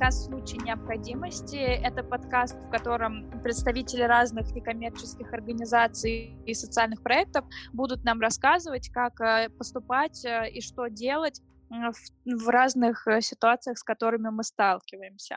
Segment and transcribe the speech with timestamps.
[0.00, 1.56] Подкаст «Случай необходимости».
[1.56, 7.44] Это подкаст, в котором представители разных некоммерческих организаций и социальных проектов
[7.74, 13.82] будут нам рассказывать, как э, поступать э, и что делать в разных э, ситуациях, с
[13.82, 15.36] которыми мы сталкиваемся.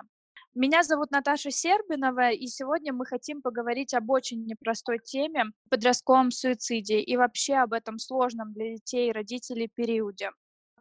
[0.56, 7.02] Меня зовут Наташа Сербинова, и сегодня мы хотим поговорить об очень непростой теме– подростковом суициде
[7.02, 10.30] и вообще об этом сложном для детей и родителей периоде.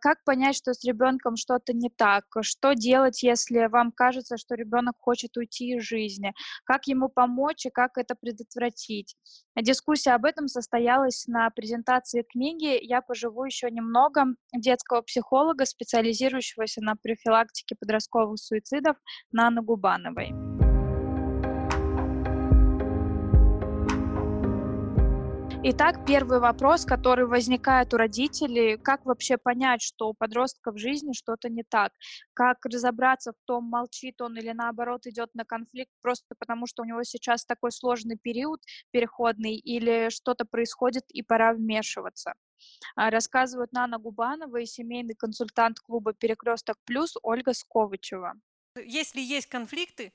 [0.03, 2.25] Как понять, что с ребенком что-то не так?
[2.41, 6.33] Что делать, если вам кажется, что ребенок хочет уйти из жизни?
[6.65, 9.15] Как ему помочь и как это предотвратить?
[9.55, 16.97] Дискуссия об этом состоялась на презентации книги «Я поживу еще немного» детского психолога, специализирующегося на
[16.97, 18.97] профилактике подростковых суицидов
[19.31, 20.52] Наны Губановой.
[25.65, 31.13] Итак, первый вопрос, который возникает у родителей, как вообще понять, что у подростка в жизни
[31.13, 31.93] что-то не так?
[32.35, 36.85] Как разобраться в том, молчит он или наоборот идет на конфликт просто потому, что у
[36.85, 42.35] него сейчас такой сложный период переходный или что-то происходит и пора вмешиваться?
[42.97, 48.33] А, рассказывают Нана Губанова и семейный консультант клуба «Перекресток Плюс» Ольга Сковычева.
[48.85, 50.13] Если есть конфликты,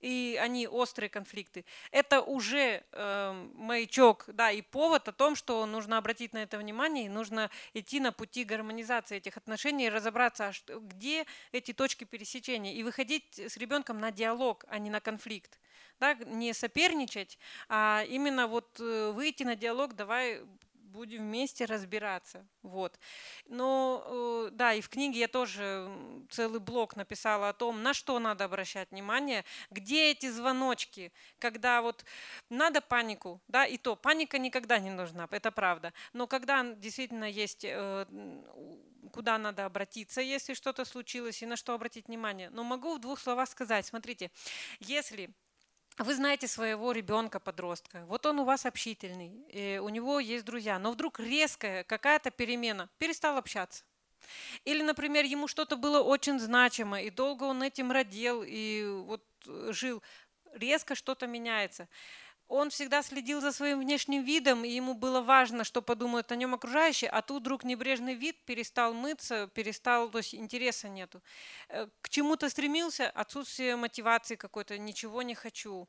[0.00, 5.98] и они острые конфликты, это уже э, маячок, да, и повод о том, что нужно
[5.98, 10.78] обратить на это внимание, и нужно идти на пути гармонизации этих отношений, и разобраться, а
[10.80, 15.58] где эти точки пересечения, и выходить с ребенком на диалог, а не на конфликт.
[15.98, 20.40] Да, не соперничать, а именно вот э, выйти на диалог, давай
[20.90, 22.46] будем вместе разбираться.
[22.62, 22.98] Вот.
[23.46, 25.90] Но э, да, и в книге я тоже
[26.30, 32.04] целый блок написала о том, на что надо обращать внимание, где эти звоночки, когда вот
[32.48, 35.92] надо панику, да, и то паника никогда не нужна, это правда.
[36.12, 38.06] Но когда действительно есть э,
[39.12, 42.50] куда надо обратиться, если что-то случилось, и на что обратить внимание.
[42.50, 44.30] Но могу в двух словах сказать, смотрите,
[44.80, 45.30] если
[45.98, 51.20] вы знаете своего ребенка-подростка, вот он у вас общительный, у него есть друзья, но вдруг
[51.20, 53.84] резкая какая-то перемена, перестал общаться.
[54.64, 59.70] Или, например, ему что-то было очень значимо, и долго он этим родил, и вот э,
[59.72, 60.02] жил,
[60.52, 61.88] резко что-то меняется
[62.50, 66.52] он всегда следил за своим внешним видом, и ему было важно, что подумают о нем
[66.52, 71.22] окружающие, а тут вдруг небрежный вид, перестал мыться, перестал, то есть интереса нету.
[71.68, 75.88] Э, к чему-то стремился, отсутствие мотивации какой-то, ничего не хочу.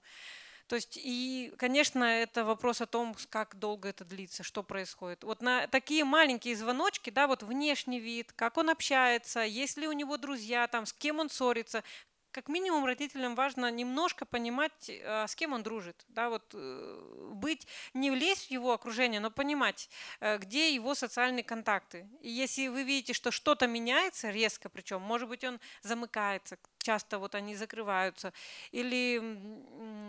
[0.67, 5.23] То есть, и, конечно, это вопрос о том, как долго это длится, что происходит.
[5.23, 9.91] Вот на такие маленькие звоночки, да, вот внешний вид, как он общается, есть ли у
[9.91, 11.83] него друзья, там, с кем он ссорится,
[12.31, 16.05] как минимум родителям важно немножко понимать, а, с кем он дружит.
[16.09, 21.43] Да, вот, э, быть, не влезть в его окружение, но понимать, э, где его социальные
[21.43, 22.07] контакты.
[22.21, 27.35] И если вы видите, что что-то меняется резко, причем, может быть, он замыкается, часто вот
[27.35, 28.33] они закрываются,
[28.71, 29.19] или,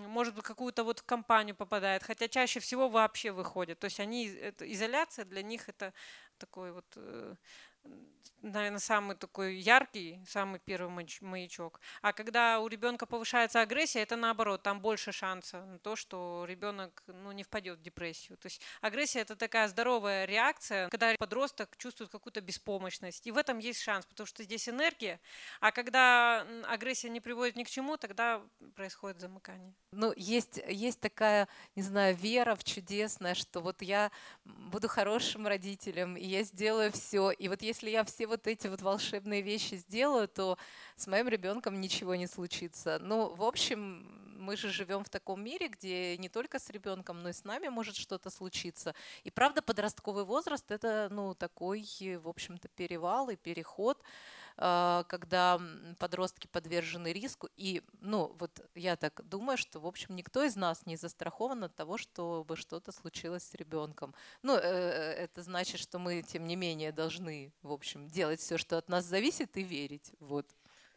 [0.09, 3.78] может быть, какую-то вот компанию попадает, хотя чаще всего вообще выходят.
[3.78, 5.93] То есть они, это, изоляция для них это
[6.39, 7.34] такой вот э,
[8.43, 11.81] наверное, самый такой яркий, самый первый маячок.
[12.03, 17.03] А когда у ребенка повышается агрессия, это наоборот, там больше шанса на то, что ребенок
[17.06, 18.37] ну, не впадет в депрессию.
[18.38, 23.26] То есть агрессия это такая здоровая реакция, когда подросток чувствует какую-то беспомощность.
[23.26, 25.21] И в этом есть шанс, потому что здесь энергия.
[25.60, 28.42] А когда агрессия не приводит ни к чему, тогда
[28.75, 29.75] происходит замыкание.
[29.92, 34.10] Ну, есть, есть такая, не знаю, вера в чудесное, что вот я
[34.44, 37.30] буду хорошим родителем, и я сделаю все.
[37.30, 40.56] И вот если я все вот эти вот волшебные вещи сделаю, то
[40.97, 42.98] с моим ребенком ничего не случится.
[43.03, 44.06] Ну, в общем,
[44.42, 47.69] мы же живем в таком мире, где не только с ребенком, но и с нами
[47.69, 48.94] может что-то случиться.
[49.24, 51.86] И правда, подростковый возраст это, ну, такой,
[52.16, 54.03] в общем-то, перевал и переход.
[54.57, 55.60] А, когда
[55.99, 57.49] подростки подвержены риску.
[57.57, 61.75] И, ну, вот я так думаю, что, в общем, никто из нас не застрахован от
[61.75, 64.15] того, чтобы что-то случилось с ребенком.
[64.43, 68.59] Ну, э, э, это значит, что мы, тем не менее, должны, в общем, делать все,
[68.59, 70.13] что от нас зависит, и верить.
[70.21, 70.47] Вот.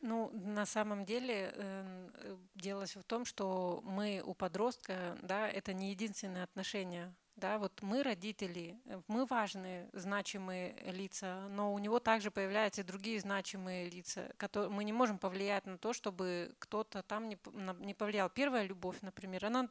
[0.02, 5.74] Ну, на самом деле эм, э, дело в том, что мы у подростка, да, это
[5.74, 12.00] не единственное отношение да, вот мы родители, э, мы важные, значимые лица, но у него
[12.00, 17.04] также появляются и другие значимые лица, которые мы не можем повлиять на то, чтобы кто-то
[17.04, 17.38] там не,
[17.80, 18.30] не повлиял.
[18.30, 19.68] Первая любовь, например, она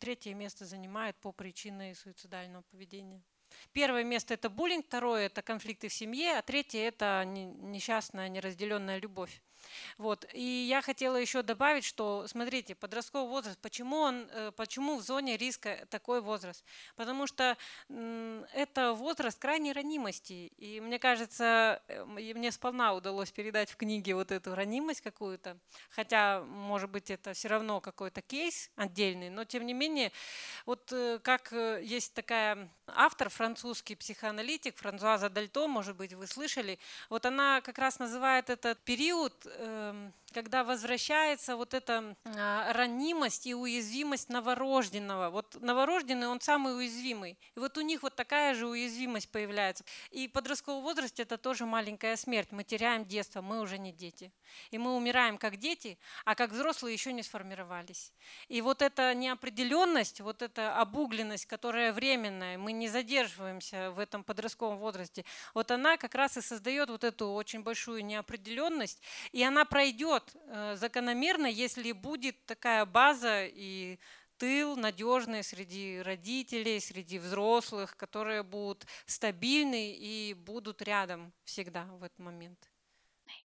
[0.00, 3.22] третье место занимает по причине суицидального поведения.
[3.72, 9.42] Первое место это буллинг, второе это конфликты в семье, а третье это несчастная неразделенная любовь.
[9.98, 10.26] Вот.
[10.32, 15.36] И я хотела еще добавить, что, смотрите, подростковый возраст, почему, он, э, почему в зоне
[15.36, 16.64] риска такой возраст?
[16.96, 17.56] Потому что
[17.88, 20.52] это возраст крайней ранимости.
[20.56, 25.58] И мне кажется, э, мне сполна удалось передать в книге вот эту ранимость какую-то.
[25.90, 30.12] Хотя, может быть, это все равно какой-то кейс отдельный, но тем не менее,
[30.66, 36.78] вот э, как есть такая автор, французский психоаналитик, Франсуаза Дальто, может быть, вы слышали,
[37.08, 43.54] вот она как раз называет этот период эм, когда возвращается вот эта а, ранимость и
[43.54, 45.30] уязвимость новорожденного.
[45.30, 47.38] Вот новорожденный, он самый уязвимый.
[47.54, 49.84] И вот у них вот такая же уязвимость появляется.
[50.10, 52.48] И в подростковом возрасте это тоже маленькая смерть.
[52.50, 54.32] Мы теряем детство, мы уже не дети.
[54.70, 58.12] И мы умираем как дети, а как взрослые еще не сформировались.
[58.48, 64.78] И вот эта неопределенность, вот эта обугленность, которая временная, мы не задерживаемся в этом подростковом
[64.78, 65.24] возрасте,
[65.54, 69.02] вот она как раз и создает вот эту очень большую неопределенность,
[69.32, 73.98] и она пройдет растет э, закономерно, если будет такая база и
[74.38, 82.18] тыл надежный среди родителей, среди взрослых, которые будут стабильны и будут рядом всегда в этот
[82.18, 82.58] момент.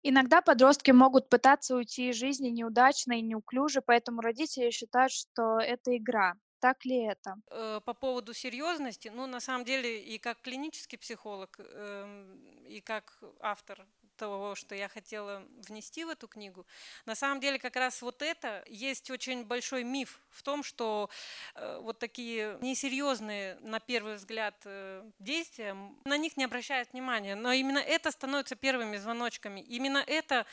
[0.03, 5.97] Иногда подростки могут пытаться уйти из жизни неудачно и неуклюже, поэтому родители считают, что это
[5.97, 6.35] игра.
[6.61, 7.37] Так ли это?
[7.51, 13.23] Э, по поводу серьезности, ну, на самом деле, и как клинический психолог, эм, и как
[13.41, 16.67] автор того, что я хотела внести в эту книгу.
[17.05, 21.11] На самом деле как раз вот это есть очень большой миф в том, что
[21.55, 27.53] э, вот такие несерьезные на первый взгляд э, действия, на них не обращают внимания, но
[27.53, 29.61] именно это становится первыми звоночками.
[29.61, 30.47] Именно это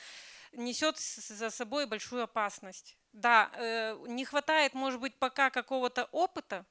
[0.53, 2.97] несет за собой большую опасность.
[3.11, 6.65] Да, э, не хватает, может быть, пока какого-то опыта,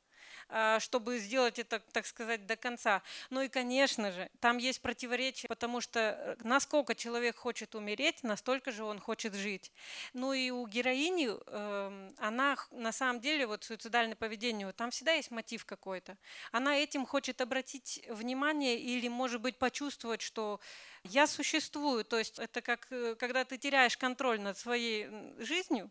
[0.81, 3.03] чтобы сделать это, так сказать, до конца.
[3.31, 8.71] Ну и, конечно же, там есть противоречие, потому что э, насколько человек хочет умереть, настолько
[8.73, 9.73] же он хочет жить.
[10.13, 15.31] Ну и у героини, эм, она на самом деле, вот суицидальное поведение, там всегда есть
[15.31, 16.17] мотив какой-то.
[16.51, 20.61] Она этим хочет обратить внимание или, может быть, почувствовать, что
[21.05, 22.05] я существую.
[22.05, 25.09] То есть это как, э, когда ты теряешь контроль над своей
[25.39, 25.91] жизнью,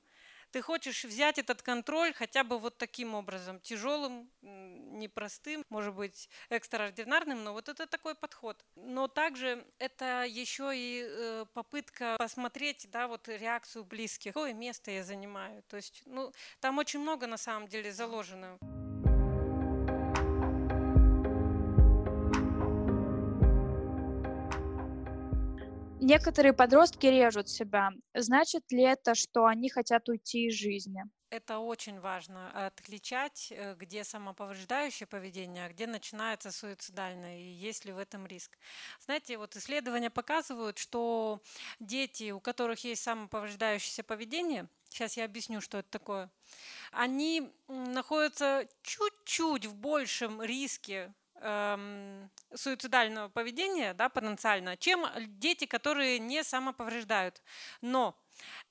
[0.51, 7.43] ты хочешь взять этот контроль хотя бы вот таким образом, тяжелым, непростым, может быть, экстраординарным,
[7.43, 8.63] но вот это такой подход.
[8.75, 15.03] Но также это еще и э, попытка посмотреть, да, вот реакцию близких, какое место я
[15.03, 15.63] занимаю.
[15.63, 18.57] То есть, ну, там очень много на самом деле заложено.
[26.03, 27.91] Некоторые подростки режут себя.
[28.15, 31.03] Значит ли это, что они хотят уйти из жизни?
[31.29, 37.93] Это очень важно, отличать, э, где самоповреждающее поведение, а где начинается суицидальное, и есть ли
[37.93, 38.57] в этом риск.
[38.99, 41.39] Знаете, вот исследования показывают, что
[41.79, 46.31] дети, у которых есть самоповреждающееся поведение, сейчас я объясню, что это такое,
[46.91, 55.05] они находятся чуть-чуть в большем риске эм, суицидального поведения, да, потенциально, чем
[55.39, 57.41] дети, которые не самоповреждают.
[57.81, 58.20] Но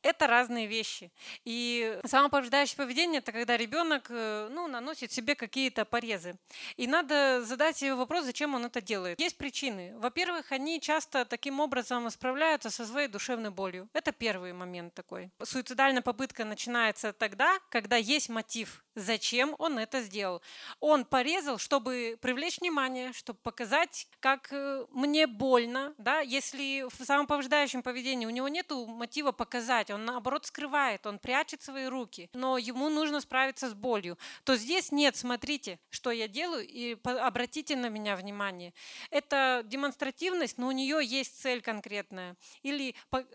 [0.03, 1.11] это разные вещи.
[1.45, 6.37] И самоповреждающее поведение– это когда ребенок э, ну, наносит себе какие-то порезы.
[6.77, 9.21] И надо задать себе вопрос, зачем он это делает.
[9.21, 9.95] Есть причины.
[9.99, 13.89] Во-первых, они часто таким образом справляются со своей душевной болью.
[13.93, 15.31] Это первый момент такой.
[15.43, 20.43] Суицидальная попытка начинается тогда, когда есть мотив, зачем он это сделал.
[20.81, 25.95] Он порезал, чтобы привлечь внимание, чтобы показать, как э, мне больно.
[25.99, 26.21] Да?
[26.21, 31.87] Если в самоповреждающем поведении у него нет мотива показать, он наоборот скрывает, он прячет свои
[31.87, 36.97] руки, но ему нужно справиться с болью, то здесь нет, смотрите, что я делаю, и
[37.05, 38.73] обратите на меня внимание.
[39.11, 42.37] Это демонстративность, но у нее есть цель конкретная.
[42.63, 42.95] Или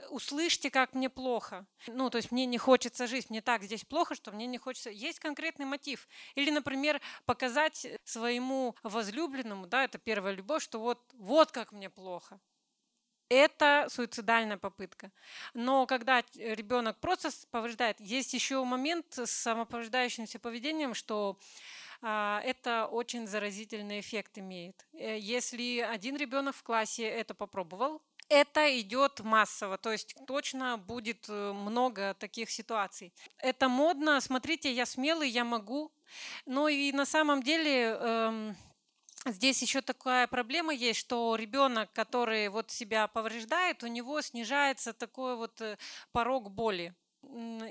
[0.10, 1.66] услышьте, как мне плохо.
[1.88, 4.90] Ну, то есть мне не хочется жить, мне так здесь плохо, что мне не хочется.
[4.90, 6.08] Есть конкретный мотив.
[6.36, 12.40] Или, например, показать своему возлюбленному, да, это первая любовь, что вот, вот как мне плохо
[13.30, 15.12] это суицидальная попытка.
[15.54, 21.38] Но когда ребенок просто повреждает, есть еще момент с самоповреждающимся поведением, что
[22.02, 24.86] а, это очень заразительный эффект имеет.
[24.94, 31.26] Э, если один ребенок в классе это попробовал, это идет массово, то есть точно будет
[31.30, 33.14] э, много таких ситуаций.
[33.38, 35.92] Это модно, смотрите, я смелый, я могу.
[36.46, 38.56] Но и на самом деле эм,
[39.28, 45.36] Здесь еще такая проблема есть, что ребенок, который вот себя повреждает, у него снижается такой
[45.36, 45.78] вот э,
[46.12, 46.94] порог боли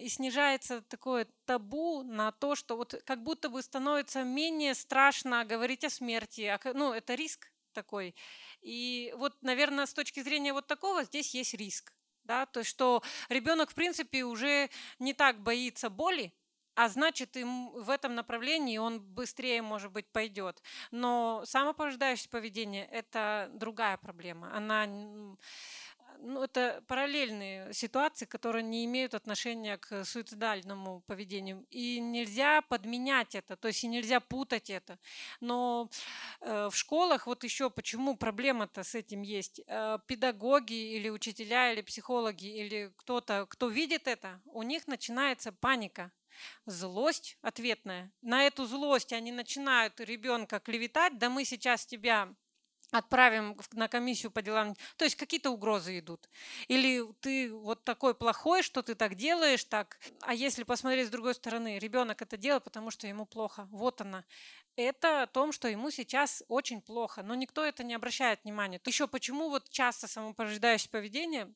[0.01, 5.85] и снижается такое табу на то, что вот как будто бы становится менее страшно говорить
[5.85, 6.59] о смерти.
[6.75, 8.17] Ну, это риск такой.
[8.61, 11.93] И вот, наверное, с точки зрения вот такого здесь есть риск.
[12.25, 12.47] Да?
[12.47, 16.33] То есть, что ребенок, в принципе, уже не так боится боли,
[16.75, 20.63] а значит, им в этом направлении он быстрее, может быть, пойдет.
[20.91, 24.55] Но самоповреждающее поведение– это другая проблема.
[24.55, 24.87] Она
[26.21, 31.67] ну, это параллельные ситуации, которые не имеют отношения к суицидальному поведению.
[31.71, 34.99] И нельзя подменять это, то есть и нельзя путать это.
[35.41, 35.91] Но
[36.41, 39.61] э, в школах вот еще почему проблема-то с этим есть.
[39.67, 46.11] Э, педагоги или учителя, или психологи, или кто-то, кто видит это, у них начинается паника
[46.67, 48.13] злость ответная.
[48.23, 52.35] На эту злость они начинают ребенка клеветать, да мы сейчас тебя
[52.91, 56.29] отправим на комиссию по делам, то есть какие-то угрозы идут.
[56.69, 59.99] Или ты вот такой плохой, что ты так делаешь, так.
[60.21, 63.69] А если посмотреть с другой стороны, ребенок это делает, потому что ему плохо.
[63.71, 64.25] Вот она.
[64.77, 68.81] Это о том, что ему сейчас очень плохо, но никто это не обращает внимания.
[68.85, 71.53] Еще почему вот часто самоповреждающее поведение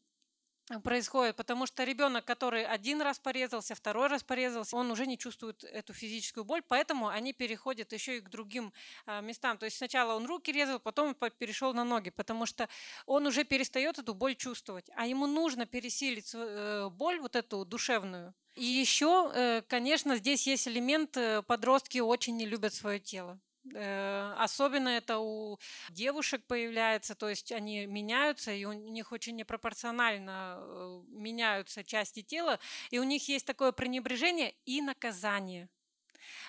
[0.82, 5.64] происходит, потому что ребенок, который один раз порезался, второй раз порезался, он уже не чувствует
[5.64, 8.72] эту физическую боль, поэтому они переходят еще и к другим
[9.06, 9.58] а, местам.
[9.58, 12.68] То есть сначала он руки резал, потом перешел на ноги, потому что
[13.06, 18.34] он уже перестает эту боль чувствовать, а ему нужно пересилить э, боль вот эту душевную.
[18.54, 23.38] И еще, э, конечно, здесь есть элемент, э, подростки очень не любят свое тело.
[23.74, 25.58] Э, особенно это у
[25.90, 32.58] девушек появляется, то есть они меняются, и у них очень непропорционально э, меняются части тела,
[32.90, 35.68] и у них есть такое пренебрежение и наказание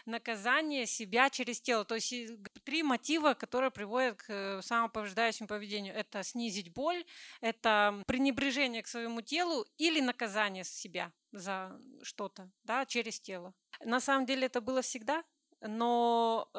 [0.06, 1.86] наказание себя через тело.
[1.86, 2.14] То есть
[2.64, 5.96] три мотива, которые приводят к э, самоповреждающему поведению.
[5.96, 7.06] Это снизить боль,
[7.42, 13.54] это пренебрежение к своему телу или наказание себя за что-то да, через тело.
[13.84, 15.24] На самом деле это было всегда,
[15.62, 16.50] но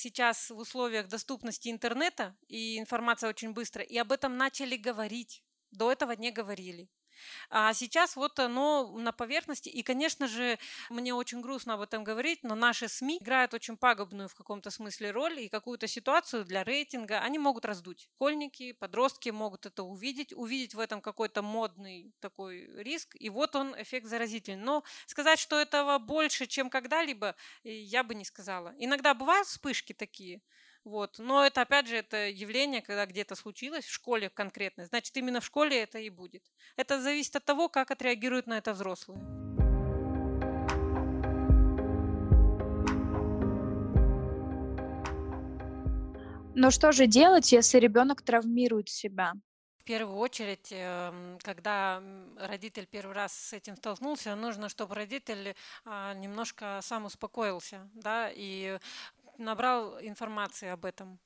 [0.00, 5.44] сейчас в условиях доступности интернета и информация очень быстро, и об этом начали говорить.
[5.70, 6.88] До этого не говорили.
[7.50, 9.68] А сейчас вот оно на поверхности.
[9.68, 10.58] И, конечно же,
[10.88, 15.10] мне очень грустно об этом говорить, но наши СМИ играют очень пагубную в каком-то смысле
[15.10, 18.08] роль и какую-то ситуацию для рейтинга они могут раздуть.
[18.14, 23.74] Школьники, подростки могут это увидеть, увидеть в этом какой-то модный такой риск, и вот он
[23.80, 24.62] эффект заразительный.
[24.62, 28.74] Но сказать, что этого больше, чем когда-либо, я бы не сказала.
[28.78, 30.42] Иногда бывают вспышки такие,
[30.84, 31.18] вот.
[31.18, 34.86] Но это, опять же, это явление, когда где-то случилось, в школе конкретно.
[34.86, 36.42] Значит, именно в школе это и будет.
[36.76, 39.20] Это зависит от того, как отреагируют на это взрослые.
[46.54, 49.34] Но что же делать, если ребенок травмирует себя?
[49.78, 52.02] В первую очередь, эм, когда
[52.36, 55.54] родитель первый раз с этим столкнулся, нужно, чтобы родитель
[55.86, 58.78] а, немножко сам успокоился, да, и
[59.40, 61.18] набрал информации об этом,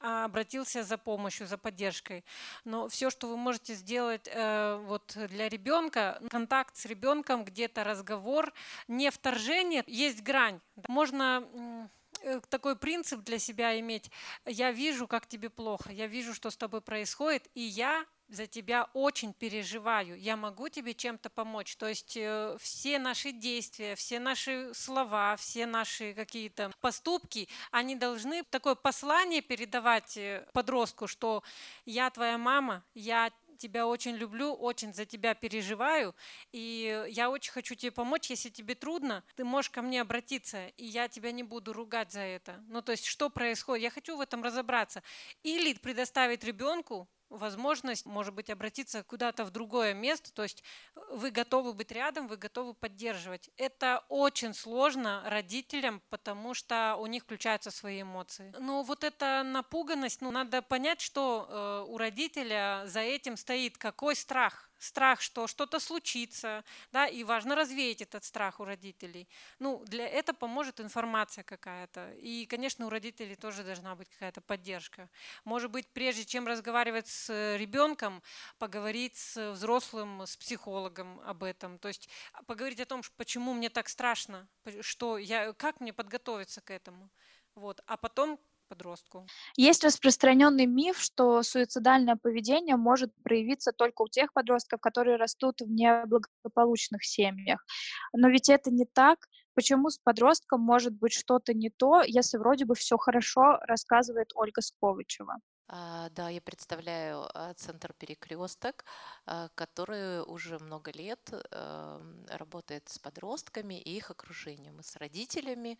[0.00, 2.24] а, обратился за помощью, за поддержкой.
[2.64, 8.52] Но все, что вы можете сделать э, вот для ребенка, контакт с ребенком, где-то разговор,
[8.88, 10.60] не вторжение, есть грань.
[10.88, 11.88] Можно
[12.22, 14.10] э, такой принцип для себя иметь.
[14.44, 18.88] Я вижу, как тебе плохо, я вижу, что с тобой происходит, и я за тебя
[18.92, 21.76] очень переживаю, я могу тебе чем-то помочь.
[21.76, 28.42] То есть э, все наши действия, все наши слова, все наши какие-то поступки, они должны
[28.44, 31.42] такое послание передавать э, подростку, что
[31.84, 36.14] я твоя мама, я тебя очень люблю, очень за тебя переживаю,
[36.52, 38.30] и я очень хочу тебе помочь.
[38.30, 42.20] Если тебе трудно, ты можешь ко мне обратиться, и я тебя не буду ругать за
[42.20, 42.64] это.
[42.68, 43.82] Ну, то есть, что происходит?
[43.82, 45.02] Я хочу в этом разобраться.
[45.42, 50.62] Или предоставить ребенку возможность, может быть, обратиться куда-то в другое место, то есть
[50.94, 53.50] э, вы готовы быть рядом, вы готовы поддерживать.
[53.56, 58.54] Это очень сложно родителям, потому что у них включаются свои эмоции.
[58.58, 64.16] Но вот эта напуганность, ну, надо понять, что э, у родителя за этим стоит какой
[64.16, 69.28] страх страх, что что-то случится, да, и важно развеять этот страх у родителей.
[69.58, 72.12] Ну, для этого поможет информация какая-то.
[72.14, 75.10] И, конечно, у родителей тоже должна быть какая-то поддержка.
[75.44, 78.22] Может быть, прежде чем разговаривать с ребенком,
[78.58, 81.78] поговорить с взрослым, с психологом об этом.
[81.78, 84.48] То есть а, поговорить о том, почему мне так страшно,
[84.80, 87.10] что я, как мне подготовиться к этому.
[87.54, 87.80] Вот.
[87.86, 89.26] А потом подростку.
[89.56, 95.70] Есть распространенный миф, что суицидальное поведение может проявиться только у тех подростков, которые растут в
[95.70, 97.64] неблагополучных семьях.
[98.12, 99.18] Но ведь это не так.
[99.54, 104.60] Почему с подростком может быть что-то не то, если вроде бы все хорошо, рассказывает Ольга
[104.60, 105.34] Сковычева.
[105.70, 108.86] А, да, я представляю а, центр «Перекресток»,
[109.26, 111.20] а, который уже много лет
[111.50, 115.78] эм, работает с подростками и их окружением, и с родителями,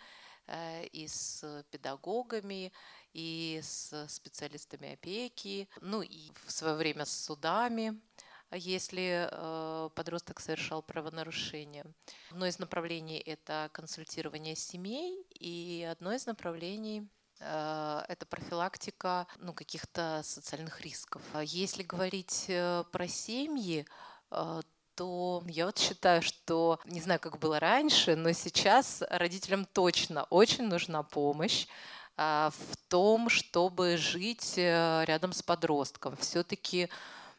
[0.92, 2.72] и с педагогами,
[3.12, 8.00] и с специалистами опеки, ну и в свое время с судами.
[8.50, 11.84] если э, подросток совершал правонарушение.
[12.30, 17.06] Одно из направлений– это консультирование семей, и одно из направлений
[17.40, 21.22] э, это профилактика ну, каких-то социальных рисков.
[21.34, 23.86] А если говорить э, про семьи,
[24.98, 30.66] то я вот считаю, что, не знаю, как было раньше, но сейчас родителям точно очень
[30.66, 31.68] нужна помощь
[32.16, 36.16] в том, чтобы жить рядом с подростком.
[36.16, 36.88] Все-таки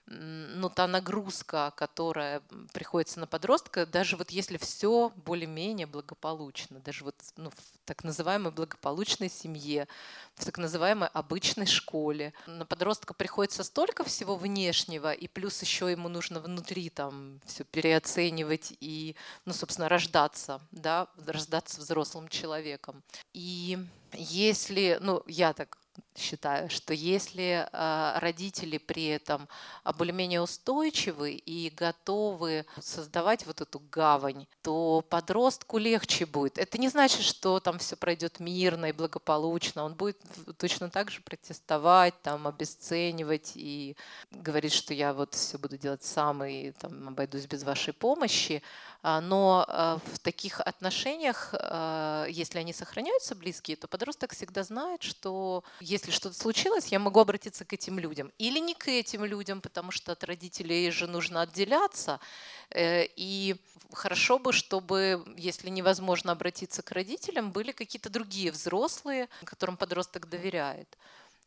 [0.10, 2.42] ну, та нагрузка, которая
[2.74, 8.52] приходится на подростка, даже вот если все более-менее благополучно, даже вот ну, в так называемой
[8.52, 9.88] благополучной семье,
[10.36, 16.10] в так называемой обычной школе, на подростка приходится столько всего внешнего, и плюс еще ему
[16.10, 23.04] нужно внутри там все переоценивать и, ну, собственно, рождаться, да, рождаться взрослым человеком.
[23.34, 23.78] И
[24.14, 25.78] если, ну, я так
[26.18, 29.48] считаю, что если а, родители при этом
[29.98, 36.58] более-менее устойчивы и готовы создавать вот эту гавань, то подростку легче будет.
[36.58, 39.84] Это не значит, что там все пройдет мирно и благополучно.
[39.84, 40.22] Он будет
[40.58, 43.96] точно так же протестовать, там, обесценивать и
[44.32, 48.62] говорить, что я вот все буду делать сам и там, обойдусь без вашей помощи.
[49.02, 51.54] А, но а, в таких отношениях,
[52.30, 57.66] если они сохраняются близкие, то подросток всегда знает, что если что-то случилось, я могу обратиться
[57.66, 58.32] к этим людям.
[58.38, 62.20] Или не к этим людям, потому что от родителей же нужно отделяться.
[62.72, 63.56] Э, и
[63.94, 70.98] хорошо бы, чтобы, если невозможно обратиться к родителям, были какие-то другие взрослые, которым подросток доверяет.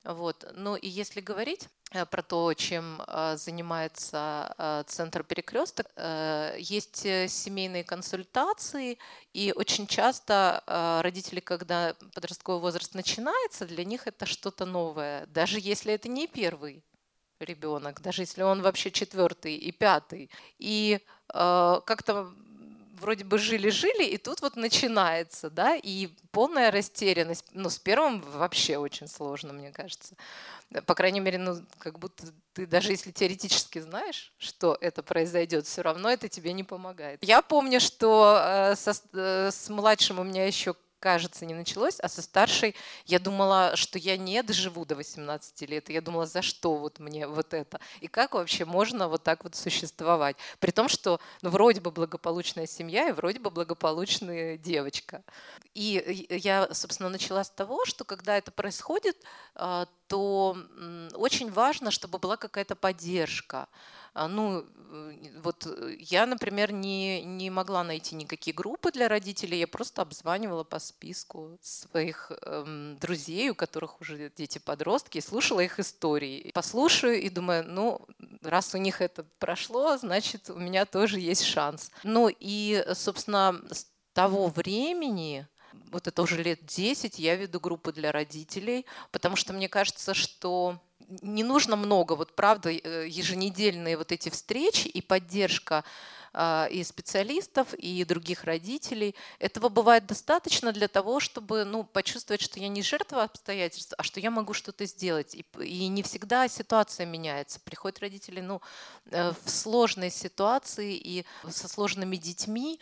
[0.04, 0.44] Вот.
[0.56, 5.86] Ну и если говорить э, про то, чем э, занимается э, Центр Перекресток,
[6.58, 8.98] есть семейные консультации,
[9.32, 10.62] и очень часто
[11.02, 16.84] родители, когда подростковый возраст начинается, для них это что-то новое, даже если это не первый
[17.38, 20.30] ребенок, даже если он вообще четвертый и пятый.
[20.58, 22.32] И как-то
[23.02, 27.44] вроде бы жили-жили, и тут вот начинается, да, и полная растерянность.
[27.52, 30.14] Ну, с первым вообще очень сложно, мне кажется.
[30.86, 35.82] По крайней мере, ну, как будто ты даже если теоретически знаешь, что это произойдет, все
[35.82, 37.18] равно это тебе не помогает.
[37.22, 42.08] Я помню, что э, со, э, с младшим у меня еще кажется, не началось, а
[42.08, 45.90] со старшей я думала, что я не доживу до 18 лет.
[45.90, 47.80] И я думала, за что вот мне вот это?
[48.00, 50.36] И как вообще можно вот так вот существовать?
[50.60, 55.24] При том, что ну, вроде бы благополучная семья и вроде бы благополучная девочка.
[55.74, 59.16] И я, собственно, начала с того, что когда это происходит,
[59.56, 60.56] а, то
[61.14, 63.66] очень важно, чтобы была какая-то поддержка.
[64.14, 69.58] А, ну, э, вот э, я, например, не, не могла найти никакие группы для родителей,
[69.58, 76.50] я просто обзванивала по списку своих эм, друзей, у которых уже дети-подростки, слушала их истории.
[76.52, 78.06] Послушаю и думаю, ну,
[78.42, 81.90] раз у них это прошло, значит, у меня тоже есть шанс.
[82.02, 85.46] Ну и, собственно, с того времени
[85.90, 90.78] вот это уже лет 10 я веду группы для родителей, потому что мне кажется, что
[91.20, 95.84] не нужно много, вот правда, э, еженедельные вот эти встречи и поддержка
[96.34, 99.14] а, и специалистов, и других родителей.
[99.38, 104.18] Этого бывает достаточно для того, чтобы ну, почувствовать, что я не жертва обстоятельств, а что
[104.18, 105.34] я могу что-то сделать.
[105.34, 107.60] И, и не всегда ситуация меняется.
[107.60, 108.62] Приходят родители ну,
[109.10, 112.80] э, в сложной ситуации и со сложными детьми,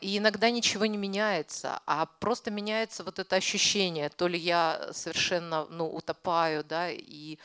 [0.00, 5.66] и иногда ничего не меняется, а просто меняется вот это ощущение, то ли я совершенно
[5.70, 7.38] ну, утопаю, да, и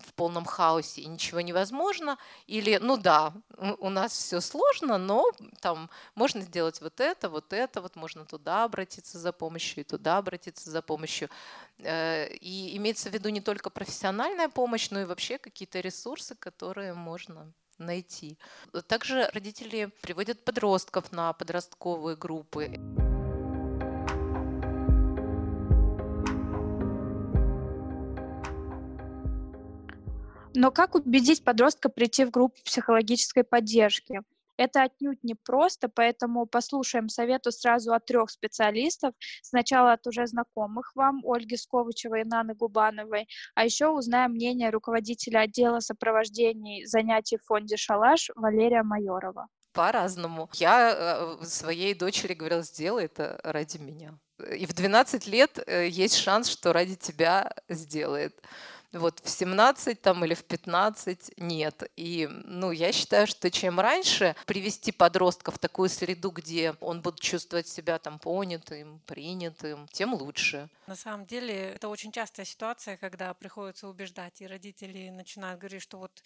[0.00, 3.32] в полном хаосе и ничего невозможно, или, ну да,
[3.78, 8.64] у нас все сложно, но там можно сделать вот это, вот это, вот можно туда
[8.64, 11.30] обратиться за помощью и туда обратиться за помощью.
[11.78, 16.94] Э, и имеется в виду не только профессиональная помощь, но и вообще какие-то ресурсы, которые
[16.94, 18.38] можно найти.
[18.86, 22.76] Также родители приводят подростков на подростковые группы.
[30.56, 34.22] Но как убедить подростка прийти в группу психологической поддержки?
[34.56, 39.14] Это отнюдь не просто, поэтому послушаем совету сразу от трех специалистов.
[39.42, 45.40] Сначала от уже знакомых вам, Ольги Сковычевой и Наны Губановой, а еще узнаем мнение руководителя
[45.40, 49.48] отдела сопровождений занятий в фонде «Шалаш» Валерия Майорова.
[49.72, 50.48] По-разному.
[50.52, 54.16] Я э, своей дочери говорила, сделай это ради меня.
[54.56, 58.40] И в 12 лет э, есть шанс, что ради тебя сделает.
[58.94, 61.90] Вот в 17 там или в 15 нет.
[61.96, 67.20] И ну, я считаю, что чем раньше привести подростка в такую среду, где он будет
[67.20, 70.68] чувствовать себя там понятым, принятым, тем лучше.
[70.86, 75.98] На самом деле это очень частая ситуация, когда приходится убеждать, и родители начинают говорить, что
[75.98, 76.22] вот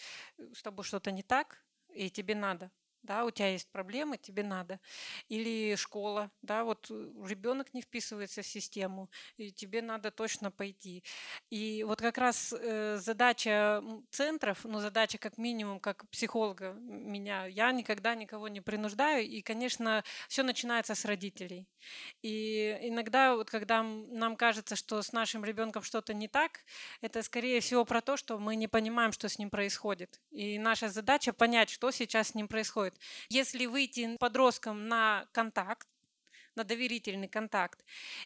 [0.54, 1.62] с тобой что-то не так,
[1.94, 2.70] и тебе надо
[3.02, 4.80] да, у тебя есть проблемы, тебе надо.
[5.28, 11.02] Или школа, да, вот э, ребенок не вписывается в систему, и тебе надо точно пойти.
[11.50, 17.72] И вот как раз э, задача центров, ну, задача как минимум, как психолога меня, я
[17.72, 21.66] никогда никого не принуждаю, и, конечно, все начинается с родителей.
[22.22, 26.61] И иногда, вот когда нам кажется, что с нашим ребенком что-то не так,
[27.00, 30.20] это, скорее всего, про то, что мы не понимаем, что с ним происходит.
[30.30, 32.98] И наша задача понять, что сейчас с ним происходит происходит.
[33.29, 35.88] Если выйти подросткам на контакт,
[36.57, 37.85] на доверительный контакт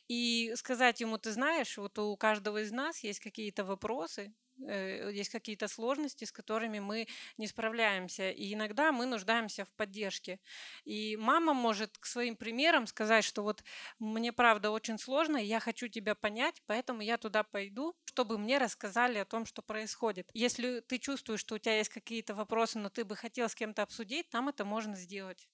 [0.09, 4.33] и сказать ему, ты знаешь, вот у каждого из нас есть какие-то вопросы,
[4.68, 7.07] есть какие-то сложности, с которыми мы
[7.38, 8.31] не справляемся.
[8.31, 10.38] И иногда мы нуждаемся в поддержке.
[10.85, 13.62] И мама может к своим примерам сказать, что вот
[13.98, 19.18] мне правда очень сложно, я хочу тебя понять, поэтому я туда пойду, чтобы мне рассказали
[19.18, 20.31] о том, что происходит.
[20.35, 23.83] Если ты чувствуешь, что у тебя есть какие-то вопросы, но ты бы хотел с кем-то
[23.83, 25.48] обсудить, там это можно сделать.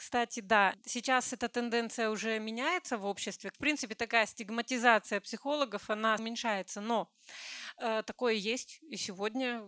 [0.00, 3.50] Кстати, да, сейчас эта тенденция уже меняется в обществе.
[3.50, 7.12] В принципе, такая стигматизация психологов, она уменьшается, но
[7.76, 9.62] э, такое есть и сегодня,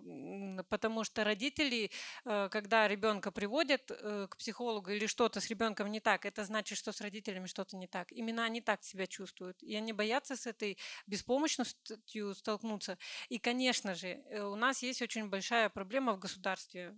[0.71, 1.91] потому что родители,
[2.25, 6.79] э, когда ребенка приводят э, к психологу или что-то с ребенком не так, это значит,
[6.79, 8.11] что с родителями что-то не так.
[8.11, 12.97] Именно они так себя чувствуют, и они боятся с этой беспомощностью столкнуться.
[13.29, 16.97] И, конечно же, у нас есть очень большая проблема в государстве,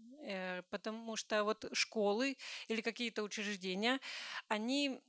[0.71, 2.37] потому что вот школы
[2.69, 4.01] или какие-то учреждения,
[4.49, 5.01] они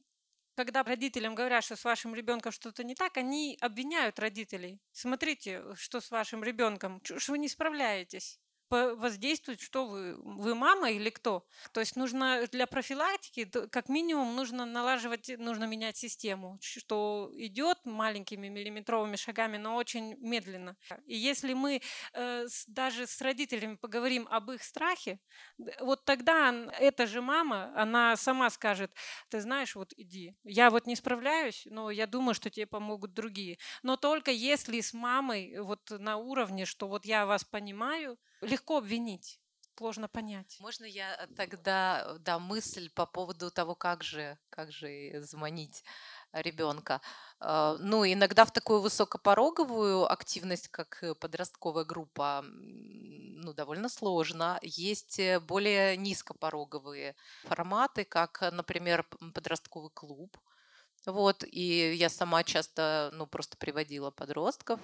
[0.56, 4.80] когда родителям говорят, что с вашим ребенком что-то не так, они обвиняют родителей.
[4.93, 11.10] Смотрите, что с вашим ребенком, что вы не справляетесь воздействует, что вы, вы мама или
[11.10, 11.45] кто.
[11.71, 18.47] То есть нужно для профилактики, как минимум, нужно налаживать, нужно менять систему, что идет маленькими
[18.47, 20.75] миллиметровыми шагами, но очень медленно.
[21.06, 21.82] И если мы
[22.13, 25.19] э, даже с родителями поговорим об их страхе,
[25.80, 28.91] вот тогда эта же мама, она сама скажет,
[29.30, 33.58] ты знаешь, вот иди, я вот не справляюсь, но я думаю, что тебе помогут другие.
[33.84, 39.39] Но только если с мамой вот на уровне, что вот я вас понимаю, легко обвинить
[39.77, 40.58] сложно понять.
[40.60, 45.84] Можно я э, тогда э, да мысль по поводу того, как же, как же заманить
[46.31, 47.01] ребенка.
[47.39, 54.60] А, ну, иногда в такую высокопороговую активность, как подростковая группа, ну, довольно сложно.
[54.62, 60.38] Есть э, более низкопороговые форматы, как, например, подростковый клуб,
[61.05, 64.79] вот, и я сама часто, ну, просто приводила подростков,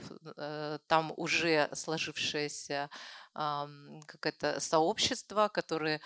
[0.88, 2.90] там уже сложившееся
[3.34, 6.02] какое-то сообщество, которые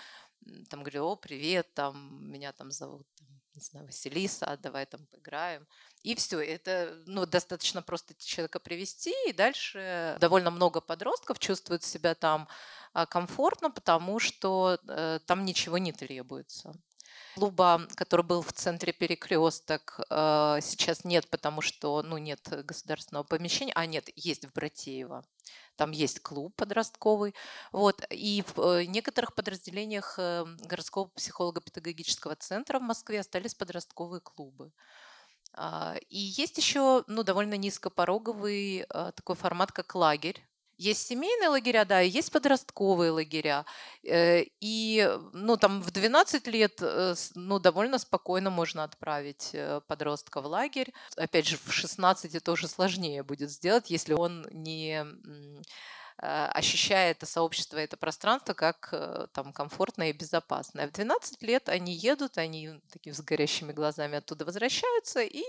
[0.70, 3.08] там говорили, о, привет, там, меня там зовут,
[3.56, 5.68] не знаю, Василиса, давай там поиграем.
[6.04, 12.14] И все, это ну, достаточно просто человека привести, и дальше довольно много подростков чувствуют себя
[12.14, 12.48] там
[12.94, 16.74] а, комфортно, потому что э, там ничего не требуется.
[17.36, 23.74] Клуба, который был в центре перекресток, э, сейчас нет, потому что ну, нет государственного помещения.
[23.76, 25.24] А, нет, есть в Братеево.
[25.76, 27.36] Там есть клуб подростковый.
[27.74, 28.02] Вот.
[28.10, 34.72] И в э, некоторых подразделениях э, городского психолого-педагогического центра в Москве остались подростковые клубы.
[35.54, 40.42] А, и есть еще ну, довольно низкопороговый такой формат, как лагерь
[40.78, 43.66] есть семейные лагеря, да, и есть подростковые лагеря.
[44.04, 50.42] Э, и, ну, там в 12 лет, э, ну, довольно спокойно можно отправить э, подростка
[50.42, 50.94] в лагерь.
[51.18, 55.06] Опять же, в 16 это уже сложнее будет сделать, если он не
[56.18, 58.94] ощущая это сообщество, это пространство как
[59.34, 60.88] там комфортное и безопасное.
[60.88, 65.44] В 12 лет они едут, они такие с горящими глазами оттуда возвращаются, и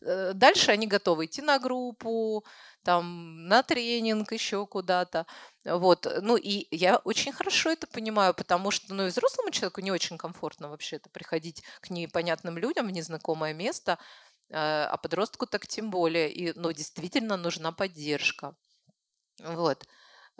[0.00, 2.44] дальше они готовы идти на группу,
[2.82, 5.26] там на тренинг, еще куда-то.
[5.64, 6.06] Вот.
[6.22, 10.18] Ну и я очень хорошо это понимаю, потому что ну, и взрослому человеку не очень
[10.18, 13.98] комфортно вообще это приходить к непонятным людям в незнакомое место,
[14.52, 16.32] а, а подростку так тем более.
[16.32, 18.54] И, ну, действительно нужна поддержка.
[19.40, 19.86] Вот.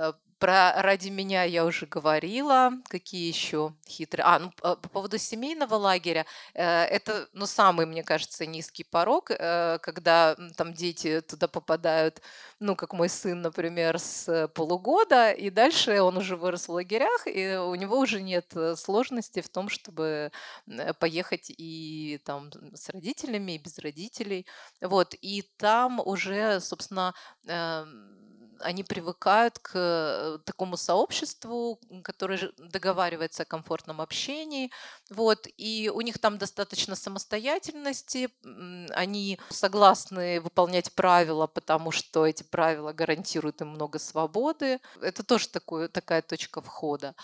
[0.01, 2.73] Э, про ради меня я уже говорила.
[2.89, 4.25] Какие еще хитрые?
[4.25, 6.25] А, ну, по поводу семейного лагеря.
[6.55, 12.23] Э, это, ну, самый, мне кажется, низкий порог, э, когда там дети туда попадают,
[12.59, 17.57] ну, как мой сын, например, с полугода, и дальше он уже вырос в лагерях, и
[17.57, 20.33] у него уже нет сложности в том, чтобы
[20.99, 24.47] поехать и там с родителями, и без родителей.
[24.81, 27.15] Вот, и там уже, собственно,
[27.47, 28.21] эм,
[28.61, 34.71] они привыкают к э, такому сообществу, которое договаривается о комфортном общении,
[35.11, 38.31] вот, и у них там достаточно самостоятельности,
[38.95, 44.81] они согласны выполнять правила, потому что эти правила гарантируют им много свободы.
[45.01, 47.15] Это тоже такое, такая точка входа.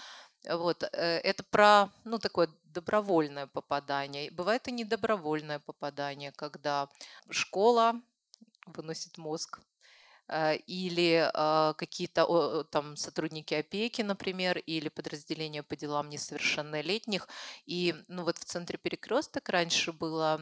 [0.49, 4.31] Вот, э, это про, ну, такое добровольное попадание.
[4.31, 6.89] Бывает и недобровольное попадание, когда
[7.31, 8.01] школа
[8.67, 9.61] выносит мозг
[10.67, 17.29] или а, какие-то там сотрудники опеки, например, или подразделения по делам несовершеннолетних.
[17.67, 20.41] И ну вот в центре перекресток раньше было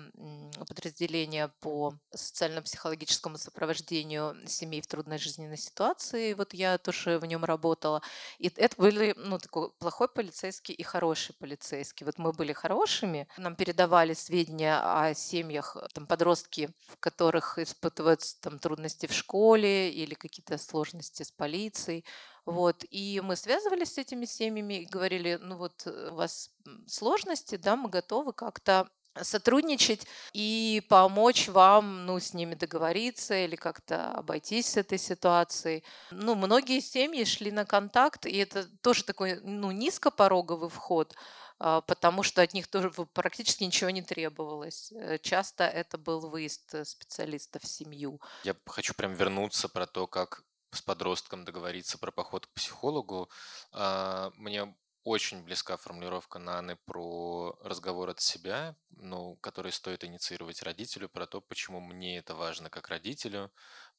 [0.69, 6.35] подразделение по социально-психологическому сопровождению семей в трудной жизненной ситуации.
[6.35, 8.01] Вот я тоже в нем работала.
[8.39, 12.07] И это были ну, такой плохой полицейский и хороший полицейский.
[12.07, 18.59] Вот мы были хорошими, нам передавали сведения о семьях, там подростки, в которых испытываются там
[18.59, 22.05] трудности в школе, или какие-то сложности с полицией.
[22.47, 22.85] Вот.
[22.91, 26.51] И мы связывались с этими семьями и говорили, ну вот э, у вас
[26.87, 28.89] сложности, да, мы готовы как-то
[29.23, 35.85] сотрудничать и помочь вам, ну, с ними договориться или как-то обойтись с этой ситуацией.
[36.11, 41.15] Ну, многие семьи шли на контакт, и это тоже такой, ну, низкопороговый вход,
[41.59, 44.93] а, потому что от них тоже практически ничего не требовалось.
[44.93, 48.21] Э, часто это был выезд э, специалистов в семью.
[48.43, 53.31] Я хочу прям вернуться про то, как с подростком договориться про поход к психологу.
[53.73, 54.75] А, мне
[55.05, 61.41] очень близка формулировка Наны про разговор от себя, ну, который стоит инициировать родителю, про то,
[61.43, 63.53] почему мне это важно как родителю,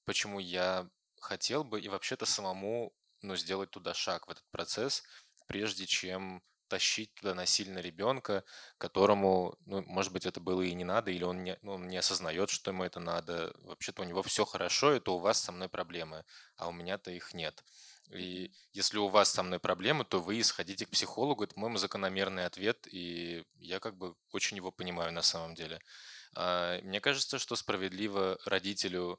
[0.06, 0.89] почему я
[1.22, 2.91] хотел бы и вообще-то самому
[3.22, 5.04] ну, сделать туда шаг в этот процесс,
[5.48, 8.44] прежде чем тащить туда насильно ребенка,
[8.80, 11.98] которому, ну, может быть, это было и не надо, или он не, ну, он не
[11.98, 13.54] осознает, что ему это надо.
[13.60, 16.26] Вообще-то у него все хорошо, это у вас со мной проблемы,
[16.58, 17.63] а у меня-то их нет.
[18.12, 21.44] И если у вас со мной проблемы, то вы сходите к психологу.
[21.44, 25.80] Это, по-моему, закономерный ответ, и я как бы очень его понимаю на самом деле.
[26.36, 29.18] А, мне кажется, что справедливо родителю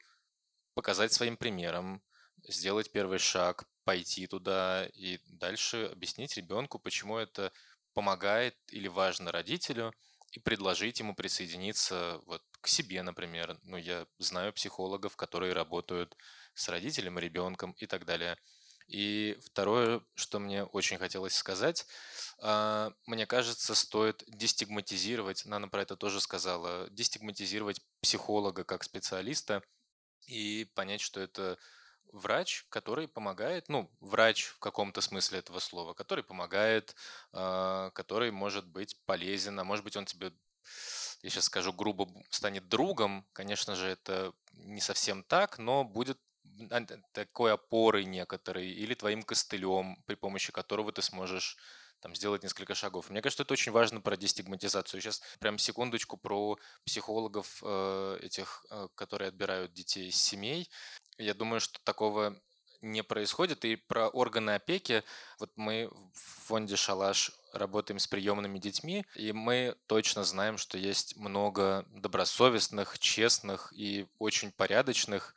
[0.75, 2.03] показать своим примером,
[2.49, 7.53] сделать первый шаг, пойти туда и дальше объяснить ребенку, почему это
[7.94, 9.92] помогает или важно родителю,
[10.33, 13.59] и предложить ему присоединиться вот к себе, например.
[13.62, 16.14] Ну, я знаю психологов, которые работают
[16.55, 18.37] с родителем и ребенком и так далее.
[18.87, 21.87] И второе, что мне очень хотелось сказать,
[22.38, 29.62] а, мне кажется, стоит дестигматизировать, Нана про это тоже сказала, дестигматизировать психолога как специалиста
[30.27, 31.59] и понять, что это
[32.12, 36.94] врач, который помогает, ну, врач в каком-то смысле этого слова, который помогает,
[37.33, 40.33] а, который может быть полезен, а может быть он тебе,
[41.22, 46.20] я сейчас скажу грубо, станет другом, конечно же, это не совсем так, но будет
[47.12, 51.57] такой опорой некоторой или твоим костылем, при помощи которого ты сможешь
[52.01, 53.11] там, сделать несколько шагов.
[53.11, 55.01] Мне кажется, это очень важно про дестигматизацию.
[55.01, 60.71] Сейчас прям секундочку про психологов э, этих, э, которые отбирают детей из семей.
[61.19, 62.37] Я думаю, что такого
[62.83, 63.64] не происходит.
[63.64, 65.03] И про органы опеки.
[65.38, 71.16] Вот мы в фонде «Шалаш» работаем с приемными детьми, и мы точно знаем, что есть
[71.16, 75.35] много добросовестных, честных и очень порядочных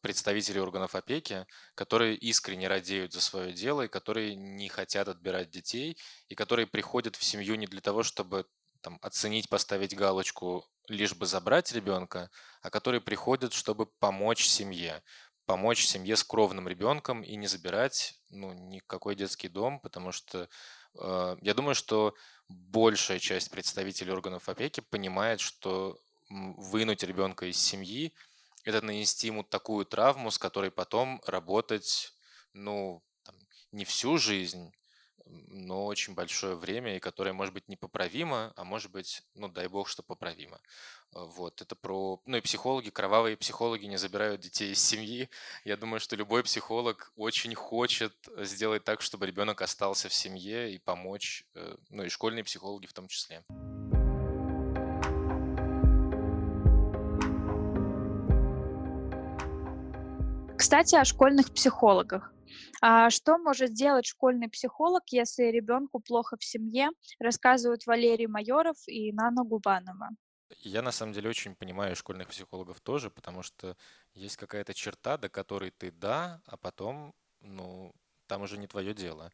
[0.00, 5.98] представителей органов опеки, которые искренне радеют за свое дело и которые не хотят отбирать детей,
[6.28, 8.46] и которые приходят в семью не для того, чтобы
[8.80, 12.30] там, оценить, поставить галочку, лишь бы забрать ребенка,
[12.62, 15.02] а которые приходят, чтобы помочь семье,
[15.46, 20.48] помочь семье с кровным ребенком и не забирать ну, никакой детский дом, потому что
[20.98, 22.14] э, я думаю, что
[22.48, 25.98] большая часть представителей органов опеки понимает, что
[26.30, 28.14] вынуть ребенка из семьи–
[28.64, 32.12] это нанести ему такую травму, с которой потом работать,
[32.52, 33.36] ну, там,
[33.72, 34.72] не всю жизнь,
[35.48, 39.88] но очень большое время, и которое может быть непоправимо, а может быть, ну дай бог,
[39.88, 40.60] что поправимо.
[41.12, 42.20] Вот, это про...
[42.26, 45.28] Ну и психологи, кровавые психологи не забирают детей из семьи.
[45.64, 50.78] Я думаю, что любой психолог очень хочет сделать так, чтобы ребенок остался в семье и
[50.78, 53.44] помочь, э, ну и школьные психологи в том числе.
[60.58, 62.32] Кстати, о школьных психологах.
[62.80, 66.90] А что может сделать школьный психолог, если ребенку плохо в семье,
[67.20, 70.08] рассказывают Валерий Майоров и Нана Губанова.
[70.58, 73.76] Я на самом деле очень понимаю школьных психологов тоже, потому что
[74.14, 77.92] есть какая-то черта, до которой ты да, а потом, ну,
[78.28, 79.32] там уже не твое дело.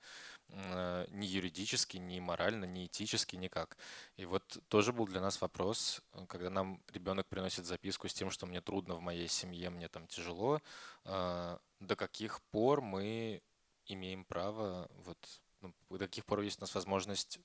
[0.48, 3.76] Э, ни юридически, ни морально, ни этически, никак.
[4.16, 8.46] И вот тоже был для нас вопрос, когда нам ребенок приносит записку с тем, что
[8.46, 10.60] мне трудно в моей семье, мне там тяжело,
[11.04, 13.42] э, до каких пор мы
[13.86, 15.18] имеем право, вот,
[15.60, 17.38] ну, до каких пор есть у нас возможность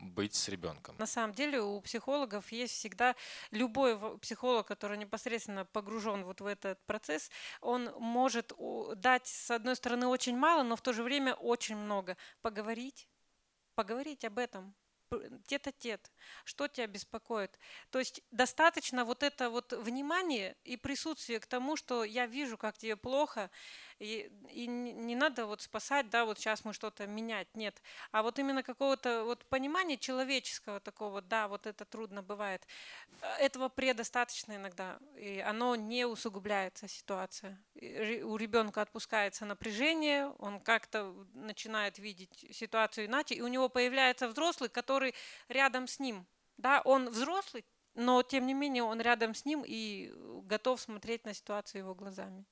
[0.00, 0.96] быть с ребенком.
[0.98, 3.14] На самом деле у психологов есть всегда
[3.50, 8.52] любой психолог, который непосредственно погружен вот в этот процесс, он может
[8.96, 12.16] дать с одной стороны очень мало, но в то же время очень много.
[12.42, 13.08] Поговорить,
[13.74, 14.74] поговорить об этом,
[15.46, 16.12] тет-а-тет,
[16.44, 17.58] что тебя беспокоит.
[17.90, 22.76] То есть достаточно вот это вот внимание и присутствие к тому, что я вижу, как
[22.78, 23.50] тебе плохо,
[23.98, 27.80] и, и не надо вот спасать, да, вот сейчас мы что-то менять, нет.
[28.10, 32.66] А вот именно какого-то вот понимания человеческого такого, да, вот это трудно бывает.
[33.38, 37.62] Этого предостаточно иногда, и оно не усугубляется ситуация.
[37.74, 44.68] У ребенка отпускается напряжение, он как-то начинает видеть ситуацию иначе, и у него появляется взрослый,
[44.68, 45.14] который
[45.48, 46.26] рядом с ним.
[46.56, 50.12] Да, он взрослый, но тем не менее он рядом с ним и
[50.44, 52.44] готов смотреть на ситуацию его глазами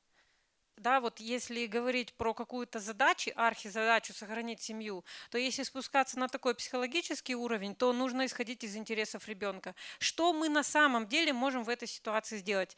[0.83, 6.55] да, вот если говорить про какую-то задачу, архизадачу сохранить семью, то если спускаться на такой
[6.55, 9.75] психологический уровень, то нужно исходить из интересов ребенка.
[9.99, 12.77] Что мы на самом деле можем в этой ситуации сделать?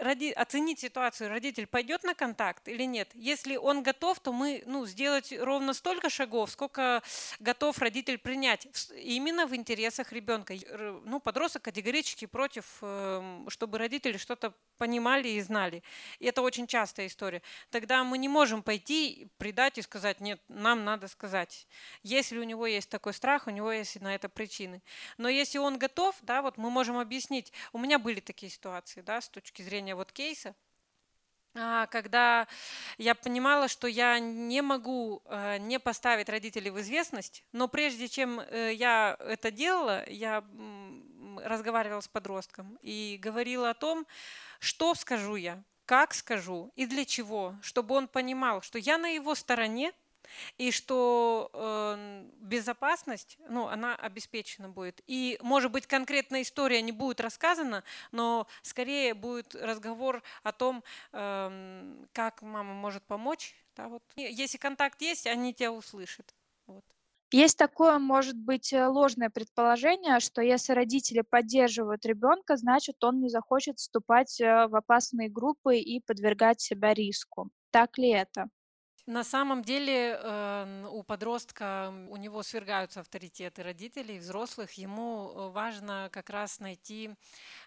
[0.00, 3.08] Ради, оценить ситуацию, родитель пойдет на контакт или нет?
[3.14, 7.02] Если он готов, то мы ну, сделать ровно столько шагов, сколько
[7.38, 10.54] готов родитель принять, именно в интересах ребенка.
[11.04, 15.84] Ну, подросток категорически против, эм, чтобы родители что-то понимали и знали.
[16.18, 20.84] И это очень частая история тогда мы не можем пойти, предать и сказать, нет, нам
[20.84, 21.66] надо сказать.
[22.02, 24.82] Если у него есть такой страх, у него есть на это причины.
[25.18, 27.52] Но если он готов, да, вот мы можем объяснить.
[27.72, 30.54] У меня были такие ситуации, да, с точки зрения вот кейса,
[31.56, 32.48] а, когда
[32.98, 38.40] я понимала, что я не могу э, не поставить родителей в известность, но прежде чем
[38.40, 40.44] э, я это делала, я
[41.44, 44.04] разговаривала с подростком и говорила о том,
[44.58, 49.34] что скажу я, как скажу и для чего, чтобы он понимал, что я на его
[49.34, 49.92] стороне,
[50.58, 55.00] и что э, безопасность, ну, она обеспечена будет.
[55.06, 62.04] И, может быть, конкретная история не будет рассказана, но скорее будет разговор о том, э,
[62.12, 63.54] как мама может помочь.
[63.76, 64.02] Да, вот.
[64.16, 66.34] Если контакт есть, они тебя услышат.
[66.66, 66.84] Вот.
[67.36, 73.28] Есть такое, может быть, э, ложное предположение, что если родители поддерживают ребенка, значит, он не
[73.28, 77.50] захочет вступать э, в опасные группы и подвергать себя риску.
[77.72, 78.46] Так ли это?
[79.06, 84.72] На самом деле эм, у подростка, у него свергаются авторитеты родителей, взрослых.
[84.72, 87.10] Ему э, важно как раз найти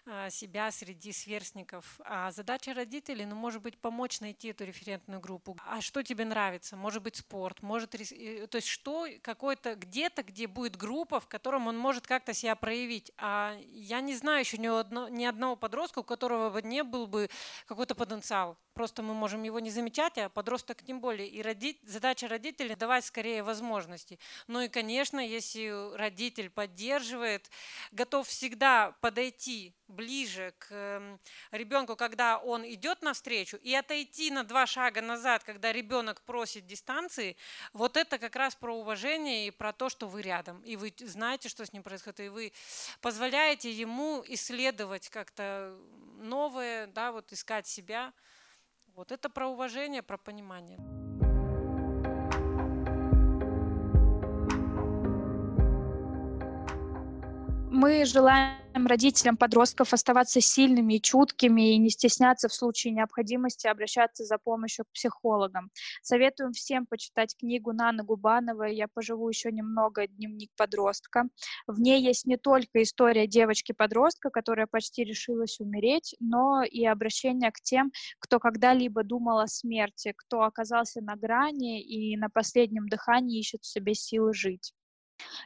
[0.04, 2.00] а, себя среди сверстников.
[2.04, 5.56] А задача родителей, ну, может быть, помочь найти эту референтную группу.
[5.64, 6.76] А что тебе нравится?
[6.76, 11.78] Может быть, спорт, может, то есть что какой-то где-то, где будет группа, в котором он
[11.78, 13.12] может как-то себя проявить.
[13.16, 17.06] А я не знаю еще ни, одно, ни одного подростка, у которого бы не был
[17.06, 17.28] бы
[17.66, 18.56] какой-то потенциал.
[18.78, 23.04] Просто мы можем его не замечать, а подросток тем более и родить, задача родителей давать
[23.04, 24.20] скорее возможности.
[24.46, 27.50] Ну и, конечно, если родитель поддерживает,
[27.90, 31.18] готов всегда подойти ближе к эм,
[31.50, 37.36] ребенку, когда он идет навстречу, и отойти на два шага назад, когда ребенок просит дистанции,
[37.72, 41.48] вот это как раз про уважение и про то, что вы рядом, и вы знаете,
[41.48, 42.52] что с ним происходит, и вы
[43.00, 45.76] позволяете ему исследовать как-то
[46.20, 48.12] новое, да, вот искать себя.
[48.98, 50.76] Вот это про уважение, про понимание.
[57.80, 64.24] Мы желаем родителям подростков оставаться сильными и чуткими и не стесняться в случае необходимости обращаться
[64.24, 65.70] за помощью к психологам.
[66.02, 70.08] Советуем всем почитать книгу Наны Губановой «Я поживу еще немного.
[70.08, 71.28] Дневник подростка».
[71.68, 77.60] В ней есть не только история девочки-подростка, которая почти решилась умереть, но и обращение к
[77.62, 83.62] тем, кто когда-либо думал о смерти, кто оказался на грани и на последнем дыхании ищет
[83.62, 84.72] в себе силы жить.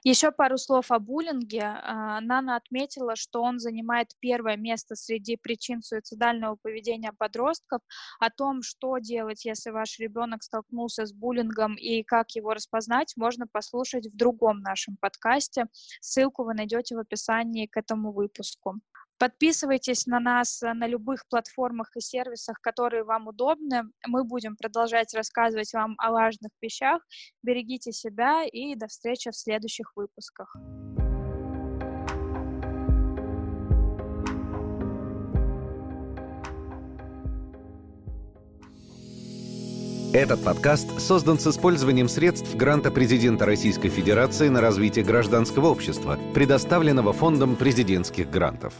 [0.04, 1.62] Еще пару слов о буллинге.
[1.62, 7.80] А, Нана отметила, что он занимает первое место среди причин суицидального поведения подростков.
[8.18, 13.46] О том, что делать, если ваш ребенок столкнулся с буллингом и как его распознать, можно
[13.46, 15.66] послушать в другом нашем подкасте.
[16.00, 18.80] Ссылку вы найдете в описании к этому выпуску.
[19.22, 23.84] Подписывайтесь на нас на любых платформах и сервисах, которые вам удобны.
[24.04, 27.00] Мы будем продолжать рассказывать вам о важных вещах.
[27.40, 30.52] Берегите себя и до встречи в следующих выпусках.
[40.12, 47.12] Этот подкаст создан с использованием средств гранта президента Российской Федерации на развитие гражданского общества, предоставленного
[47.12, 48.74] Фондом президентских грантов.